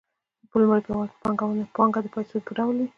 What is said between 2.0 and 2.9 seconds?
د پیسو په ډول وي